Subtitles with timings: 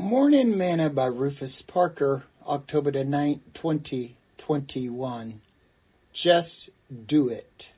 [0.00, 5.40] Morning Manna by Rufus Parker, October the 9th, 2021.
[6.12, 6.70] Just
[7.04, 7.72] do it.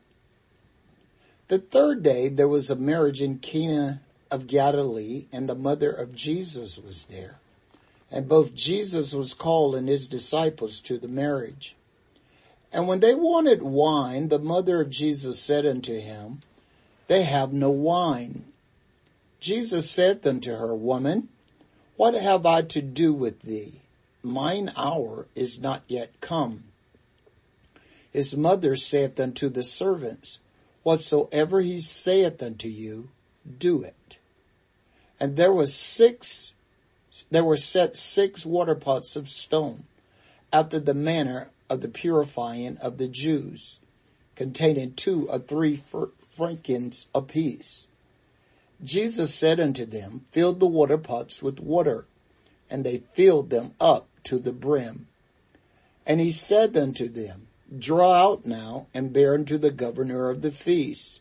[1.48, 6.14] The third day there was a marriage in Cana of Galilee and the mother of
[6.14, 7.40] Jesus was there.
[8.10, 11.74] And both Jesus was called and his disciples to the marriage.
[12.70, 16.40] And when they wanted wine, the mother of Jesus said unto him,
[17.06, 18.44] They have no wine.
[19.40, 21.30] Jesus said unto her, Woman,
[22.00, 23.82] what have I to do with thee?
[24.22, 26.64] Mine hour is not yet come.
[28.10, 30.38] His mother saith unto the servants,
[30.82, 33.10] Whatsoever he saith unto you,
[33.58, 34.16] do it.
[35.20, 36.54] And there was six,
[37.30, 39.84] there were set six water pots of stone,
[40.50, 43.78] after the manner of the purifying of the Jews,
[44.36, 45.78] containing two or three
[46.30, 47.86] firkins apiece.
[48.82, 52.06] Jesus said unto them, Fill the water pots with water.
[52.70, 55.06] And they filled them up to the brim.
[56.06, 60.50] And he said unto them, Draw out now and bear unto the governor of the
[60.50, 61.20] feast.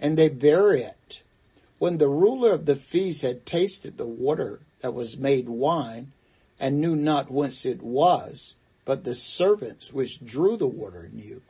[0.00, 1.22] And they bare it.
[1.78, 6.12] When the ruler of the feast had tasted the water that was made wine,
[6.60, 8.54] and knew not whence it was,
[8.84, 11.42] but the servants which drew the water knew,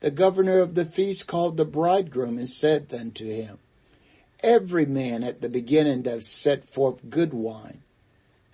[0.00, 3.58] the governor of the feast called the bridegroom and said unto him,
[4.46, 7.82] Every man at the beginning doth set forth good wine,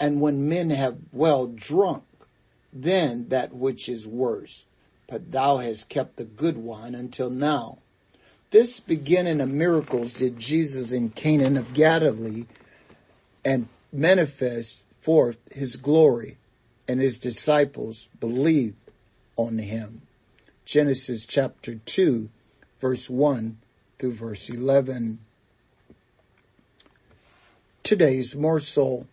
[0.00, 2.04] and when men have well drunk,
[2.72, 4.64] then that which is worse.
[5.06, 7.80] But thou hast kept the good wine until now.
[8.50, 12.46] This beginning of miracles did Jesus in Cana of Galilee
[13.44, 16.38] and manifest forth his glory
[16.88, 18.92] and his disciples believed
[19.36, 20.06] on him.
[20.64, 22.30] Genesis chapter 2
[22.80, 23.58] verse 1
[23.98, 25.18] through verse 11
[27.92, 29.06] today's morsel.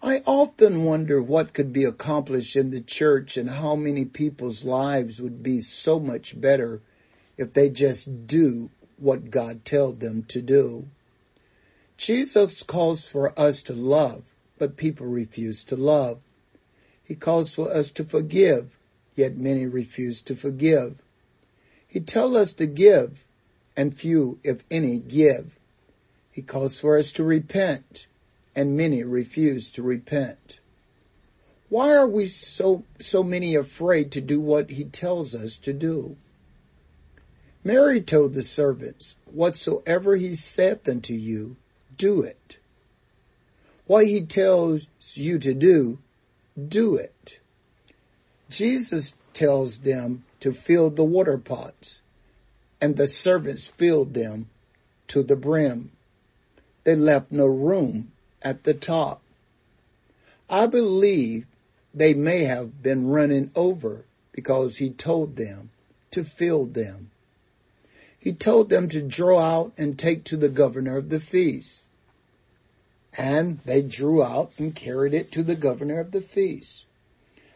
[0.00, 5.20] I often wonder what could be accomplished in the church and how many people's lives
[5.20, 6.80] would be so much better
[7.36, 10.86] if they just do what God tells them to do.
[11.96, 14.22] Jesus calls for us to love,
[14.56, 16.20] but people refuse to love.
[17.04, 18.78] He calls for us to forgive,
[19.16, 21.02] yet many refuse to forgive.
[21.88, 23.24] He tells us to give,
[23.76, 25.56] and few, if any, give.
[26.30, 28.06] He calls for us to repent,
[28.54, 30.60] and many refuse to repent.
[31.68, 36.16] Why are we so, so many afraid to do what he tells us to do?
[37.62, 41.56] Mary told the servants, whatsoever he saith unto you,
[41.96, 42.58] do it.
[43.86, 45.98] What he tells you to do,
[46.68, 47.40] do it.
[48.48, 52.00] Jesus tells them to fill the water pots,
[52.80, 54.48] and the servants filled them
[55.08, 55.92] to the brim.
[56.84, 59.20] They left no room at the top.
[60.48, 61.46] I believe
[61.94, 65.70] they may have been running over because he told them
[66.10, 67.10] to fill them.
[68.18, 71.84] He told them to draw out and take to the governor of the feast.
[73.16, 76.84] And they drew out and carried it to the governor of the feast.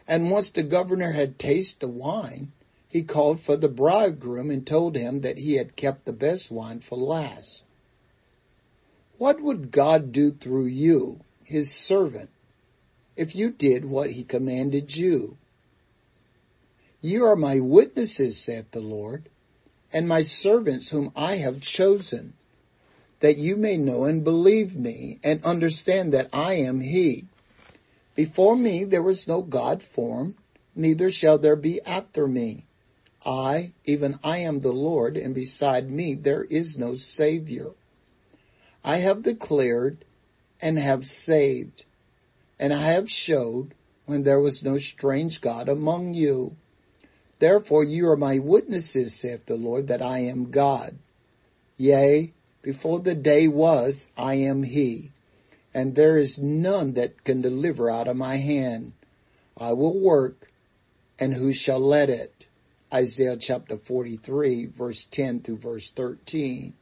[0.07, 2.51] And once the governor had tasted the wine,
[2.87, 6.79] he called for the bridegroom and told him that he had kept the best wine
[6.79, 7.64] for last.
[9.17, 12.29] What would God do through you, his servant,
[13.15, 15.37] if you did what he commanded you?
[16.99, 19.29] You are my witnesses, saith the Lord,
[19.93, 22.33] and my servants whom I have chosen,
[23.21, 27.25] that you may know and believe me and understand that I am he.
[28.15, 30.35] Before me there was no God formed,
[30.75, 32.65] neither shall there be after me.
[33.25, 37.71] I, even I am the Lord, and beside me there is no Savior.
[38.87, 40.05] I have declared
[40.61, 41.85] and have saved,
[42.59, 43.73] and I have showed
[44.05, 46.55] when there was no strange God among you.
[47.39, 50.99] Therefore you are my witnesses, saith the Lord, that I am God.
[51.77, 52.31] Yea,
[52.61, 55.09] before the day was, I am he,
[55.73, 58.93] and there is none that can deliver out of my hand.
[59.57, 60.51] I will work,
[61.17, 62.45] and who shall let it?
[62.93, 66.75] Isaiah chapter 43 verse 10 through verse 13.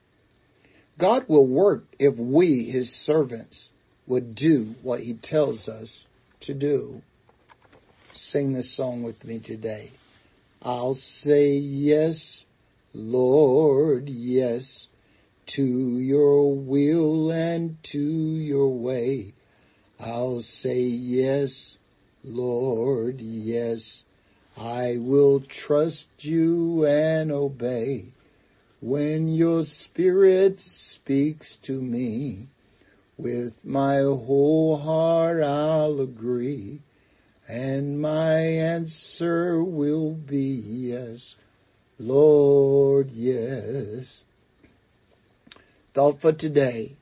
[0.97, 3.71] God will work if we, his servants,
[4.05, 6.05] would do what he tells us
[6.41, 7.01] to do.
[8.13, 9.91] Sing this song with me today.
[10.61, 12.45] I'll say yes,
[12.93, 14.87] Lord, yes,
[15.47, 19.33] to your will and to your way.
[19.99, 21.77] I'll say yes,
[22.23, 24.05] Lord, yes,
[24.57, 28.13] I will trust you and obey.
[28.83, 32.49] When your spirit speaks to me,
[33.17, 36.81] With my whole heart I'll agree,
[37.47, 41.37] and my answer will be yes,
[41.97, 44.25] Lord, yes.
[45.93, 46.97] Thought for today,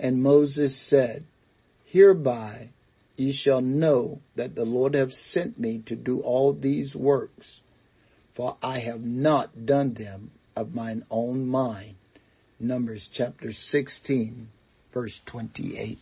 [0.00, 1.22] and Moses said,
[1.84, 2.70] Hereby
[3.14, 7.62] ye shall know that the Lord hath sent me to do all these works,
[8.32, 11.94] for I have not done them of mine own mind.
[12.60, 14.48] Numbers chapter 16
[14.92, 15.98] verse 28.